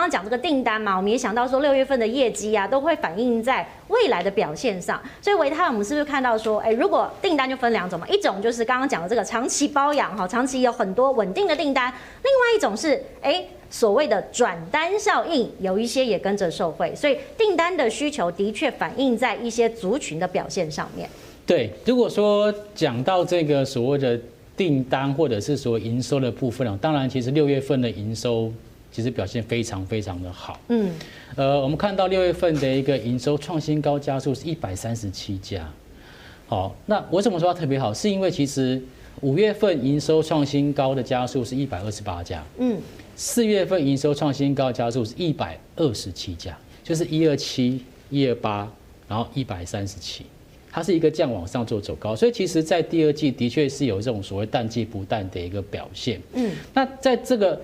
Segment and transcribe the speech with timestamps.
[0.00, 4.98] 刚刚讲这个订单嘛，我们也想到说六月份的业绩啊，都会反映在未来的表现上。
[5.20, 11.92] 所以维泰，我们是不是看到说，哎，如果订单就分两种嘛，一种就是刚刚讲的这个长期包养哈，长期有很多稳定的订单；
[12.22, 16.94] 另外一种是，哎，所谓的转单效应，有一些也跟着受惠。
[16.94, 21.06] 所以订单的需求的确反映在一些族群的表现上面。
[21.44, 24.18] 对，如果说讲到这个所谓的
[24.56, 28.50] 订单或者是说营收的部分啊，当然其实六月份的营收
[28.90, 30.58] 其实表现非常非常的好。
[30.68, 30.90] 嗯，
[31.36, 35.68] 呃，我们看到六月份的一个营收创新高加速是一百三十七家。
[36.46, 37.94] 好，那为什么说它特别好？
[37.94, 38.82] 是因为其实
[39.20, 42.44] 五月份营收创新高的加速是一百二十八家。
[42.58, 42.80] 嗯，
[43.14, 48.70] 四月份营收创新高的家数是一百二十七家，就是一二七、一二八，
[49.08, 50.24] 然后一百三十七。
[50.72, 56.20] 它是一个这样往上做走高，所以其实，在第二季的确是有这种所谓淡季不淡的一个表现。
[56.32, 57.60] 嗯，那在这个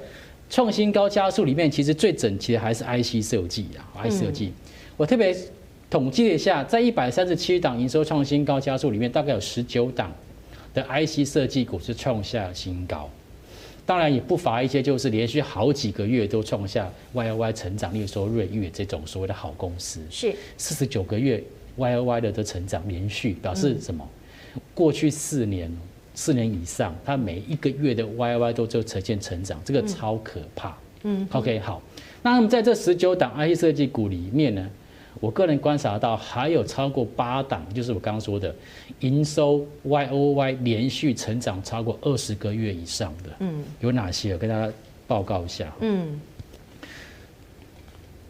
[0.49, 4.53] 创新高加速里面，其实最整齐的还是 IC 设计啊，IC 设计。
[4.97, 5.37] 我特别
[5.91, 10.13] 统计了一下，在一百三十七档营收创新高加速里面，大概有十九档
[10.73, 13.11] 的 IC 设计股是创下新高。
[13.85, 21.43] 当然，也不乏一些就是连续好几个月都创下 YOY 成长，例如说瑞昱这种所谓的好公司，是四十九个月。
[21.77, 24.09] Y O Y 的的成长连续表示什么？
[24.75, 25.71] 过去四年，
[26.17, 30.77] 四年以上，它每一个月的 Y O Y 都就呈现成长，这个超可怕。
[31.05, 31.81] 嗯，OK，好。
[32.23, 34.69] 那么在这十九档 IC 设计股里面呢，
[35.21, 38.53] 我个人观察到还有超过八档，就是我刚刚说的
[39.01, 43.31] 营收 Y O Y 连续成长超过二十个月以上的。
[43.41, 44.33] 嗯，有哪些？
[44.33, 44.73] 我跟大家
[45.07, 45.73] 报告一下。
[45.81, 46.19] 嗯。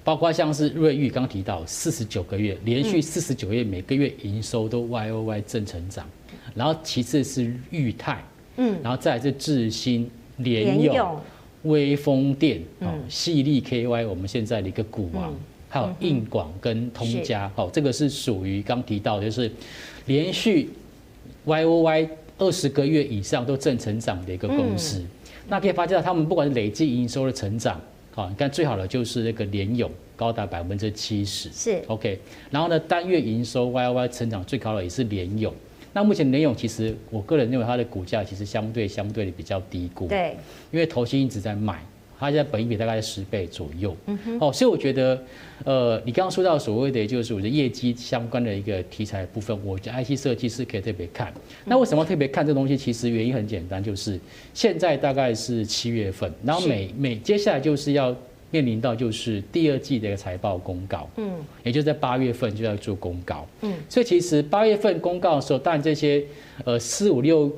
[0.05, 6.07] 包括像是瑞昱刚提到四十九个月连续四十九个月每个月营收都 Y O Y 正成长，
[6.57, 8.25] 然后其次是裕泰，
[8.57, 11.21] 嗯，然后再来是智新、联咏、
[11.65, 15.35] 威风电、哦，矽力 K Y 我们现在的一个股王，
[15.69, 19.53] 还有硬广跟通家，哦，这个是属于刚提到的就是
[20.07, 20.71] 连续
[21.45, 22.09] Y O Y
[22.39, 25.05] 二十个月以上都正成长的一个公司，
[25.49, 27.81] 那可以发现到他们不管是累计营收的成长。
[28.13, 31.83] 好，你看最好的就是那个联咏，高达百分之七十，是。
[31.87, 32.19] OK。
[32.51, 35.53] 然后呢，单月营收 Y O Y 成长最高的也是联咏。
[35.97, 40.37] 那目前联咏其实，我个人认为它的股价其实相对相对的比较低估，对，
[40.71, 41.81] 因为投信一直在买。
[42.19, 45.19] 它现在本益比大概十倍左右，嗯哼，哦，所以我觉得，
[45.65, 51.33] 呃，你刚刚说到所谓的就是我的业绩相关的一个题材部分，我觉得 IC 设计是可以特别看。
[51.65, 52.77] 那为什么特别看这东西？
[52.77, 54.21] 其实原因很简单，就是
[54.53, 58.15] 现在大概是七月份，然后每每接下来就是要
[58.51, 66.25] 面临到就是第二季的一个财报公告，嗯，也就在八月份就要做公告，嗯，所以其实八月份公告的时候，当然这些
[66.65, 67.51] 呃四五六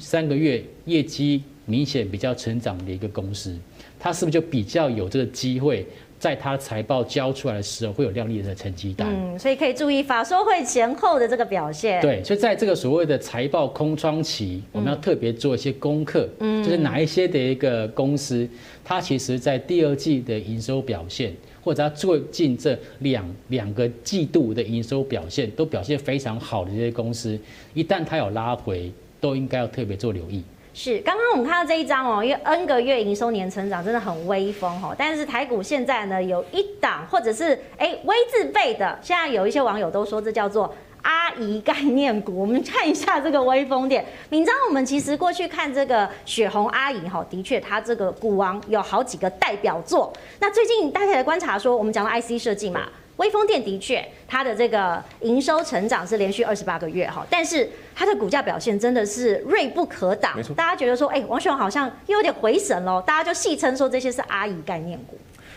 [0.00, 3.56] 三个月业绩明显比较成长的一个公司。
[3.98, 5.84] 它是不是就比较有这个机会，
[6.18, 9.06] 在他财报交出来的时候会有亮丽的成绩单？
[9.08, 12.00] 嗯，所以可以注意法说会前后的这个表现。
[12.00, 18.48] 对，所以在这个所谓的财报空窗期，我们要特别做一些功课，嗯，就是哪一些的一个公司，
[18.82, 27.38] 它其实在第二季的营收表现，或者它最近这两两个季度的营收表现都表现非常好的这些公司，
[27.74, 28.90] 一旦它有拉回，
[29.20, 30.42] 都应该要特别做留意。
[30.78, 34.94] 是，刚刚我们看到这一张哦，因为 N 个月营收年成长真的很威风哦。
[34.96, 40.70] 但是台股现在呢，有一档或者是哎 V 字辈的，现在有一些网友都说这叫做
[41.00, 42.38] 阿姨概念股。
[42.38, 50.12] 我们看一下这个威锋电，铭彰，我们其实过去看这个雪红阿姨哈，的确它这个股王有好几个代表作。
[50.40, 52.82] 那最近大家来观察说，我们讲到 IC 设计嘛。
[53.16, 60.38] 威风电的确，它的这个营收成长是连续二十八个月哈，但是它的股价表现真的是锐不可挡。
[60.54, 65.16] 大家觉得说，哎，王雪红好像又有点回神喽，大家就戏称说这些是阿姨概念股。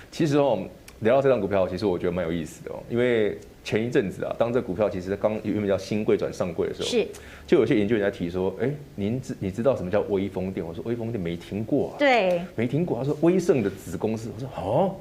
[0.09, 0.57] 其实哦，
[1.01, 7.05] 聊到这张股票，其实我觉得蛮有意思的哦，因为前一阵子啊，当这股票其实刚原本叫新贵转上柜的时候，是，
[7.45, 10.65] 就有些研究人在提说，哎，您知你知道什么叫威风电？
[10.65, 12.97] 我说威风电没听过啊，对，没听过。
[12.97, 14.95] 他说威盛的子公司，我说哦。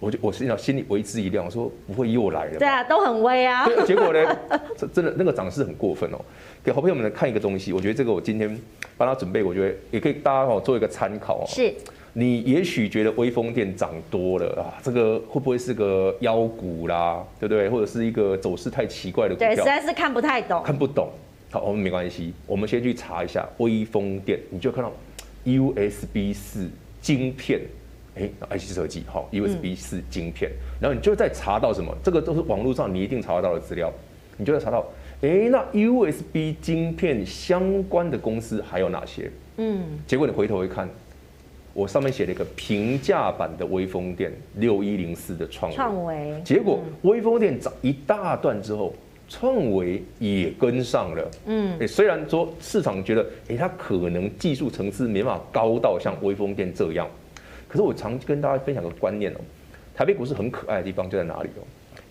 [0.00, 2.58] 我就我心想心里为之一亮，我说不会又来了。
[2.58, 3.66] 对啊，都很威啊。
[3.84, 4.36] 结果呢，
[4.76, 6.20] 这真的那个涨势很过分哦。
[6.62, 8.58] 给好朋友们来看一个东西，我觉得这个我今天
[8.96, 11.44] 帮他准备，我觉得也可以大家哦做一个参考哦。
[11.48, 11.74] 是。
[12.14, 17.22] 你也许觉得威锋电涨多了啊，这个会不会是个妖股啦？
[17.38, 17.68] 对不对？
[17.68, 19.48] 或者是一个走势太奇怪的股票？
[19.48, 20.62] 对，实在是看不太懂。
[20.64, 21.10] 看不懂。
[21.50, 24.92] 好，我们没关系，我们先去查一下威锋电，你就看到
[25.44, 26.68] USB 四
[27.00, 27.60] 晶片。
[28.18, 30.50] 哎，IC 设计好，USB 四晶片，
[30.80, 31.96] 然后你就在查到什么？
[32.02, 33.92] 这个都是网络上你一定查得到的资料，
[34.36, 34.84] 你就会查到，
[35.22, 39.30] 哎，那 USB 晶片相关的公司还有哪些？
[39.58, 40.88] 嗯，结果你回头一看，
[41.74, 48.92] 我上面写了一个平价版的微风电六一零四的创创维，结果微风电涨一大段之后，
[49.28, 51.30] 创维也跟上了。
[51.46, 57.06] 嗯，虽然说市场觉得，哎，它可能技术层次没办法高到像微风电这样，
[57.68, 59.36] 可是我常跟大家分享个观念哦，
[59.94, 61.62] 台北股市很可爱的地方就在哪里哦，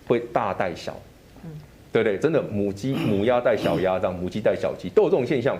[0.06, 0.96] 会大带小，
[1.44, 1.50] 嗯，
[1.92, 2.18] 对不对？
[2.18, 5.58] 真的母鸡母鸭带小鸭这样，母鸡带小鸡都有这种现象。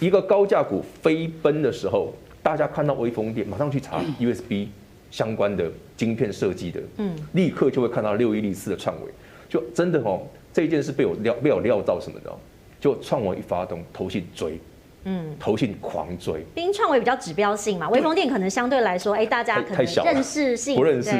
[0.00, 2.12] 一个高价股飞奔的时候，
[2.42, 4.68] 大家看到微风电，马上去查 USB
[5.10, 9.10] 相关的晶片设计的，嗯，立刻就会看到六一零四的创维，
[9.48, 12.32] 就真的哦，这一件事被我料被我料到什么的，
[12.80, 14.58] 就创维一发动，投信追，
[15.04, 21.10] 嗯，投信狂追，因为创惟比较指标性嘛，微风电可能相对来说，哎，大家可能认识性不认识，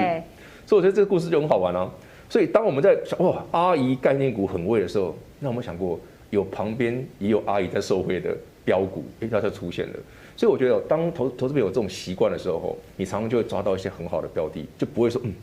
[0.67, 1.91] 所以我觉得这个故事就很好玩啊。
[2.29, 5.99] 所以当我们在想哇阿姨概念股很贵的时候，那我们想过
[6.31, 8.37] 有旁边也有阿姨在受惠的。
[8.67, 9.93] 标股一下就出现了，
[10.35, 15.35] 所以我觉得当投投资朋友有这种习惯的时候，你常常就会抓到一些很好的标的，就不会说嗯，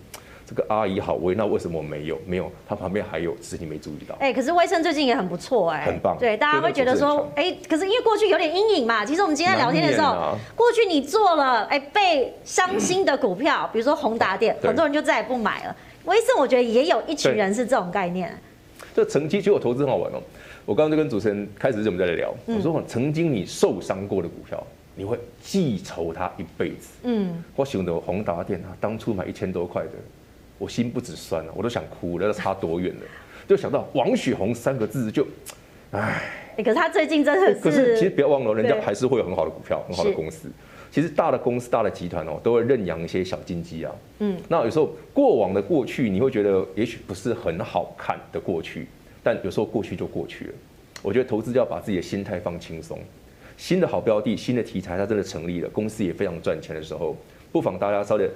[0.54, 2.20] 这个阿姨好威，那为什么我没有？
[2.28, 4.14] 没有，他旁边还有，只是你没注意到。
[4.20, 6.18] 哎，可是威盛最近也很不错哎，很棒。
[6.20, 9.06] 对，大家会觉得说，哎，可是因为过去有点阴影嘛。
[9.06, 15.74] 其实我们今天聊天的时候，过去你做了哎被伤心的股票， 比如说宏达电，很多人就再也不买了。
[16.04, 18.38] 威盛我觉得也有一群人是这种概念。
[18.94, 20.22] 这成绩其实我投资很好玩哦。
[20.66, 24.62] 我刚刚就跟主持人开始就我们在聊，我说曾经你受伤过的股票，
[24.96, 26.90] 你会记仇他一辈子。
[27.04, 29.92] 嗯，我想的宏达电啊，当初买一千多块的，
[30.62, 33.02] 我心不止酸了，我都想哭了，要差多远了？
[33.48, 35.26] 就想到王雪红三个字就，
[35.90, 36.22] 唉。
[36.58, 40.48] 可是他最近真的是，可是其实不要忘了，人家还是会有很好的股票，很好的公司。
[40.92, 43.92] 其实大的公司、大的集团哦，都会认养一些小金鸡啊。
[44.20, 48.86] 嗯，那有时候过往的过去，你会觉得也许不是很好看的过去。
[49.24, 50.54] 但有时候过去就过去了，
[51.02, 53.00] 我觉得投资要把自己的心态放轻松。
[53.58, 57.18] 新的好标的、新的题材，它真的成立了，公司也非常赚钱的时候，
[57.52, 58.30] 不妨大家稍微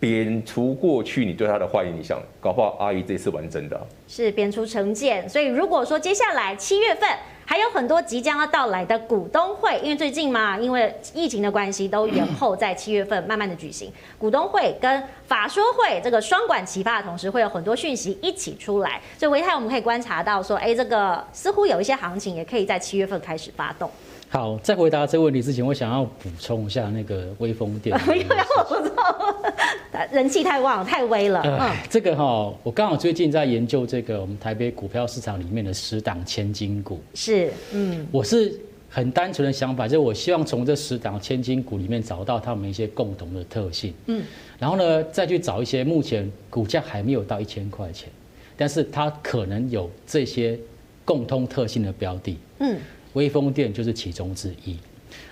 [0.00, 3.86] 摒除过去你对他的坏印象，搞不好阿姨这次玩真的。
[4.06, 7.08] 是贬除成见，所以如果说接下来七月份。
[7.46, 13.92] 还有很多即将要到来的股东会，因为最近嘛，因为疫情的关系，都延后在七月份慢慢的举行。
[14.18, 18.98] 股东会跟法说会这个双管齐发的同时，会有很多讯息一起出来。
[19.18, 23.90] 所以维泰我们可以观察到说，哎，这个似乎有一些行情也可以在七月份开始发动。
[24.34, 27.96] 好，在回答这个问题之前，我想要补充一下那个威风电。
[28.08, 31.40] 因为我不知道， 人气太旺，太威了。
[31.44, 37.00] 嗯，这个哈、哦，我刚好最近在研究这个我们台北股票市场里面的十档千金股。
[37.14, 38.60] 是，嗯，我是
[38.90, 43.94] 很单纯的想法，就是我希望从这十档千金股里面找到他们一些共同的特性。
[44.06, 44.20] 嗯，
[44.58, 48.08] 然后呢，再去找一些目前股价还没有到一千块钱，
[48.56, 50.58] 但是它可能有这些
[51.04, 52.36] 共通特性的标的。
[52.58, 52.76] 嗯。
[53.14, 54.76] 威风电就是其中之一，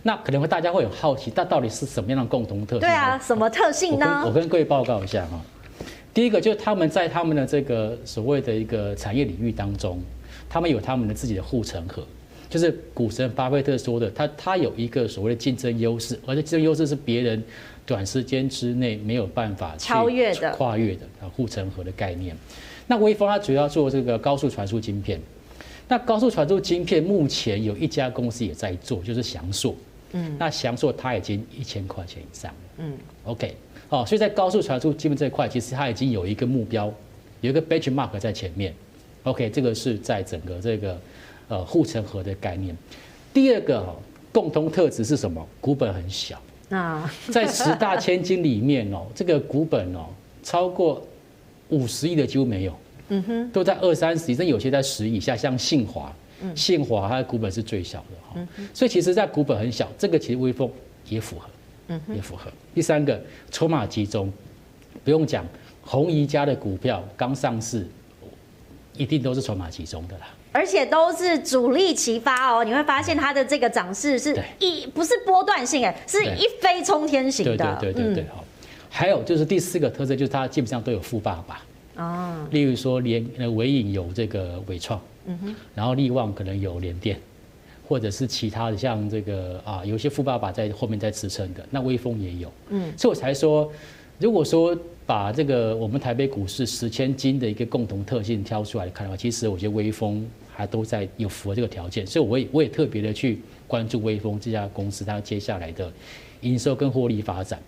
[0.02, 2.80] 那可能会大家会很好奇，它到底是什么样的共同特性？
[2.80, 4.24] 对啊，什么特性呢？
[4.26, 5.40] 我跟各位报告一下哈。
[6.14, 10.00] 第一个就是他们在他们的这个所谓的一个产业领域当中，
[10.48, 12.04] 他们有他们的自己的护城河，
[12.48, 17.42] 就是股神巴菲特说的，他他有一个所谓的竞争优势，而且竞争优势是别人
[17.84, 22.36] 短时间之内没有办法超越的、跨越的啊护城河的概念。
[22.86, 25.20] 那微风它主要做这个高速传输晶片。
[25.92, 29.74] 那高速传输晶片目前有一家公司也在做，就是翔硕。
[30.12, 32.50] 嗯，那翔硕它已经一千块钱以上。
[32.78, 33.54] 嗯，OK，
[33.90, 36.90] 好，所以在高速传输晶片这一块，其实它已经有一个目标，
[37.42, 38.72] 有一个 benchmark 在前面。
[39.24, 40.98] OK，这个是在整个这个
[41.48, 42.74] 呃护城河的概念。
[43.34, 43.96] 第二个哦
[44.32, 45.46] 共同特质是什么？
[45.60, 46.40] 股本很小。
[46.70, 50.06] 那 在十大千金里面哦，这个股本哦
[50.42, 51.06] 超过
[51.68, 52.74] 五十亿的几乎没有。
[53.14, 60.70] 嗯哼，都在二三十，甚至有些在十以下，像信华，嗯，信华它的股本是最小的哈，所以其实，在股本很小，这个其实微风
[61.10, 61.46] 也符合，
[61.88, 62.50] 嗯哼，也符合。
[62.74, 64.32] 第三个，筹码集中，
[65.04, 65.44] 不用讲，
[65.82, 67.86] 红宜家的股票刚上市，
[68.96, 78.42] 一定都是筹码集中的啦，而且都是主力齐发哦，你会发现它的这个涨势是一不是波段性哎，是一飞冲天型的，对对对对对，好，
[78.88, 81.60] 还有就是第四个特色，就是它基本上都有富爸爸。
[82.02, 87.18] 哦，例如说联呃伟影有这个伟创，嗯哼，然后力旺可能有联电，
[87.86, 93.70] 或者是其他的像这个啊，有些富爸爸在后面在支撑的，那威风也有，嗯，所以我才说，
[94.18, 105.92] 如果说把这个我们台北股市十千金的一个共同特性挑出来看的话，其实我觉得威风还都在有符合这个条件，所以我也我也特别的去关注威风这家公司它接下来的
[106.40, 107.60] 营收跟获利发展。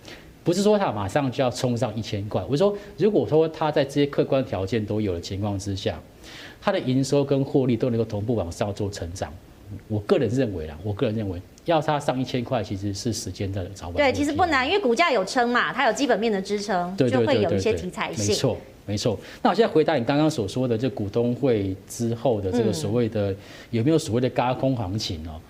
[0.45, 5.99] 不是说它马上就要冲上一千块，我是说，如果说它在这些客观条件都有的情况之下，
[6.61, 9.33] 它的营收跟获利都能够同步往上做成长，
[9.89, 13.97] 我个人认为啦，我个人认为要它上一千块，其实是时间的早晚。
[13.97, 18.27] 对，其实不难，因为股价有撑嘛，它有基本面的支撑，就会有一些题材性。
[18.27, 19.19] 没错，没错。
[19.43, 23.35] 那我现在回答你刚刚所说的，这股东会之后的这个所谓的
[23.71, 25.41] 有没有所谓的轧空行情哦？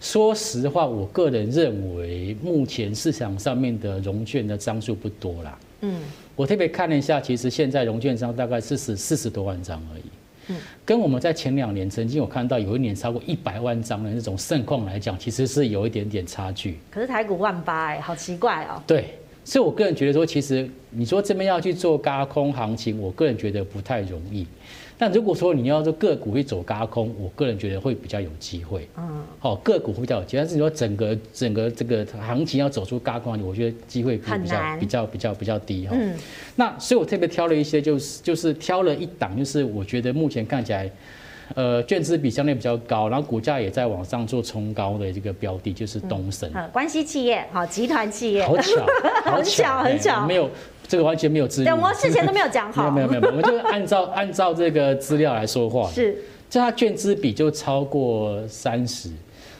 [0.00, 5.58] 说实话，我个人认为目前市场上面的融券的张数不多啦。
[5.80, 6.02] 嗯，
[6.36, 10.02] 我特别看了一下，其实现在融券商大概四十四十多万张而已。
[10.48, 16.78] 嗯，跟我们在前两年曾经有看到有一年超过一百万张的那种盛况来讲，其实是有一点点差距。
[16.90, 18.80] 可是台股万八哎，好奇怪哦。
[18.86, 24.46] 对，所以我个人觉得说，其实你说这边要去做高空行情，我个人觉得不太容易。
[24.98, 28.88] 但如果说你要说个股会走高空，我个人觉得会比较有机会。
[28.96, 30.42] 嗯，好，个股会比较有机会。
[30.42, 35.94] 但是你说整个整个这个行情要走出高空，我觉得机会比较比较比较比较比较低哈。
[35.96, 36.14] 嗯，
[36.56, 40.90] 那所以我特别挑了一些，就是就是挑了一档，就是我觉得目前看起来，
[41.54, 46.50] 呃，券资比相对比较高，然后股价也在往上做冲高的这个标的，就是东升。
[46.54, 48.46] 嗯，关系企业，好，集团企业。
[48.46, 48.86] 好巧，
[49.24, 50.48] 很巧，很巧，没有。
[50.86, 52.88] 这个完全没有资料，对，我事前都没有讲好。
[52.90, 55.86] 没有没有没有，我们就按照按照这个资料来说话。
[55.90, 56.16] 是，
[56.48, 59.10] 就它券资比就超过三十，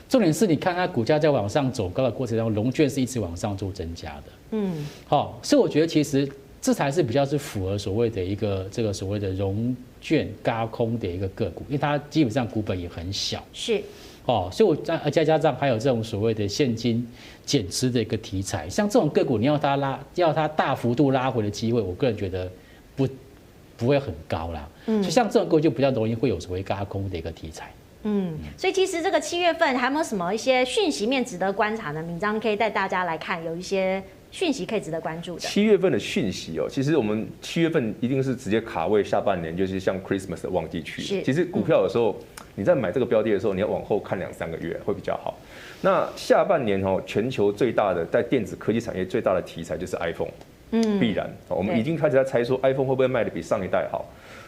[0.08, 4.22] 重点是你看它股价在往上走高的过程当中，融券是一直往上做增加的。
[4.52, 6.26] 嗯，好，所以我觉得其实
[6.62, 13.44] 这才是比较是符合所谓的一个这个所谓的融券轧空的一个个股，因为它基本上股本也很小。
[13.52, 13.82] 是。
[14.26, 17.06] 哦，所以我再加加上还有这种所谓的现金
[17.46, 22.50] 减资的一个题材，像这种个股，你要它拉，要它大幅度拉回的机会，我个人觉得
[22.94, 23.08] 不
[23.78, 24.68] 不会很高啦。
[24.84, 27.72] 嗯，就像这种个股就比较容易会有所谓轧空的一个题材。
[28.02, 32.02] 嗯，所以其实这个七月份还有没有什么一些讯息面值得观察呢？
[32.02, 35.40] 明章可以带大家来看，有一些讯息可以值得关注的。
[35.40, 41.02] 七月份的讯息哦，其实我们七月份一定是直接卡位下半年，就是像 Christmas 的旺季去。
[41.02, 42.16] 是，其实股票有时候。
[42.54, 45.38] 你在买这个标的的时候，你要往后看两三个月会比较好。
[45.80, 50.32] 那下半年哦，全球最大的在电子科技产业最大的题材就是 iPhone，
[50.72, 51.30] 嗯，必然。
[51.46, 54.04] 我们已经开始在猜说 iPhone 会不会卖得比上一代好。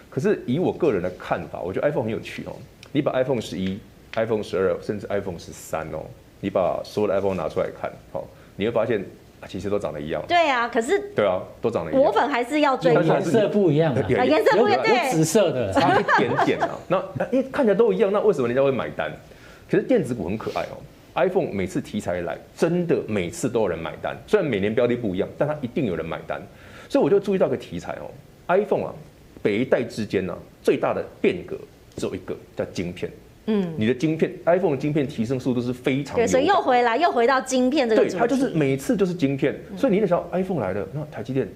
[0.09, 2.57] 可是以我个人的看法，我觉得 iPhone 很有趣哦。
[2.91, 3.79] 你把 iPhone 十一、
[4.15, 6.05] iPhone 十二，甚至 iPhone 十三哦，
[6.41, 9.05] 你把所有的 iPhone 拿出来看，好，你会发现。
[9.49, 10.23] 其实都长得一样。
[10.29, 12.03] 对啊，可是对啊，都长得一样。
[12.03, 16.71] 果粉还是要追求颜色不一样的，颜色不一样，有紫色的，差一点点啊。
[16.89, 19.11] 那因为看起来都一样，那为什么人家会买单？
[19.69, 20.77] 其实电子股很可爱哦。
[21.15, 24.17] iPhone 每次题材来，真的每次都有人买单。
[24.27, 26.41] 虽然每年标的不一样，但它一定有人买单。
[26.89, 28.11] 所以我就注意到个题材哦
[28.49, 28.95] ，iPhone 啊，
[29.43, 31.57] 每一代之间呢，最大的变革
[31.97, 33.11] 只有一个，叫晶片。
[33.47, 36.17] 嗯，你的晶片，iPhone 的晶片提升速度是非常。
[36.17, 38.03] 对，所以又回来，又回到晶片这个。
[38.03, 41.49] 对，它就是每次就是晶片，所以你得想 iPhone 来了，那台积电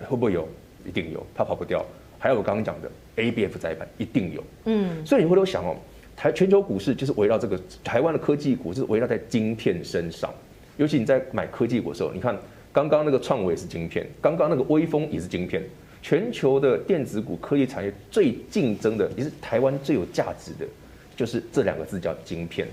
[0.00, 0.48] 会不会有？
[0.86, 1.84] 一定有，它跑不掉。
[2.18, 4.44] 还有我刚刚讲的 ABF 载板一定有。
[4.66, 5.74] 嗯，所以你回头想哦，
[6.14, 10.32] 台全球股市就是围绕这个台湾的科技股，是围绕在晶片身上。
[10.76, 12.36] 尤其你在买科技股的时候，你看
[12.72, 15.62] 刚刚那个创维是晶片，刚刚那个威风也是晶片。
[16.02, 20.66] 全球的电子股科技产业最竞争的，也是台湾最有价值的。
[21.16, 22.66] 就是这两个字叫晶片，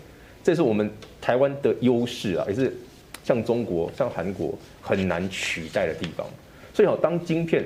[0.43, 2.75] 这是我们台湾的优势啊，也是
[3.24, 6.25] 像中国、像韩国很难取代的地方。
[6.74, 7.65] 所以好，当晶片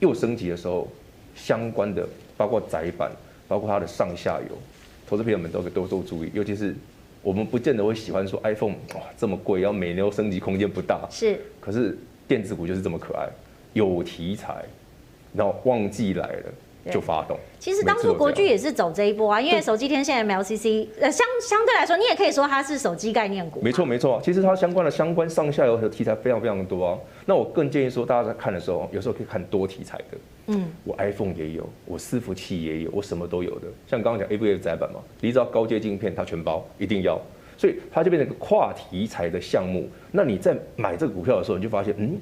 [0.00, 0.86] 又升级的时候，
[1.34, 2.06] 相关的
[2.36, 3.10] 包括载板，
[3.48, 4.56] 包括它的上下游，
[5.06, 6.30] 投资朋友们都都都注意。
[6.34, 6.74] 尤其是
[7.22, 11.08] 我们不见得会喜欢说 iPhone 哇这么贵，要每年都升级空间不大。
[11.10, 13.26] 是，可是电子股就是这么可爱，
[13.72, 14.64] 有题材，
[15.34, 16.52] 然后旺季来了。
[16.90, 17.38] 就发动。
[17.58, 23.60] 其实当初国巨也是走这一波啊，因为手机天线 MLCC，呃，相相对来说，你也可以说它是手机概念股。
[23.62, 26.98] 没错没错，其实它相关的相关上下游的题材非常非常多啊。
[27.24, 30.18] 那我更建议说，大家在看的时候，有时候可以看多题材的。
[30.48, 33.66] 嗯，我 iPhone 也有，我伺服器也有，我什么都有的。
[33.86, 37.18] 像刚刚讲 ABF 载板嘛，你知道高阶晶片它全包，一定要，
[37.56, 39.88] 所以它就变成一个跨题材的项目。
[40.12, 42.18] 那你在买这个股票的时候，你就发现，嗯，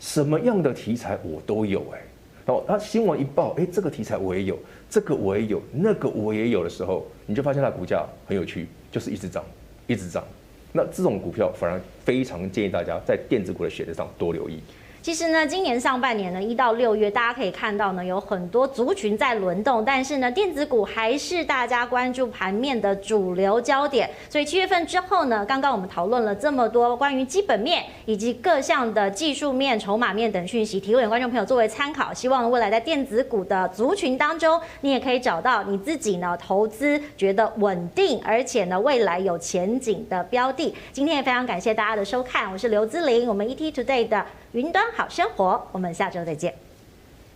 [0.00, 2.04] 什么样的题材我都有哎、欸。
[2.50, 9.44] 哦，他新闻一报，哎，这个题材我也有，这个我也有，那个我也有的时候，你就发现它股价很有趣，就是一直涨，
[9.86, 10.24] 一直涨。
[10.72, 14.60] 那这种股票反而非常建议大家在电子股的选择上多留意。
[15.02, 24.10] 其实呢，今年上半年呢，一到六月，大家可以看到呢，有很多族群在轮动，但是呢，电子股还是大家关注盘面的主流焦点。
[24.28, 32.12] 所以七月份之后呢，刚刚我们讨论了这么多关于基本面以及各项的技术面、筹码面等讯息，提供给观众朋友作为参考。
[32.12, 40.74] 希望未来在电子股的族群当中，你也可以找到你自己呢投资觉得稳定，而且呢未来有前景的标的。
[40.92, 46.54] 今天也非常感谢大家的收看，我是刘姿玲，我们 ET Today 的云端好生活，我们下周再见，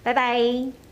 [0.02, 0.83] 拜拜。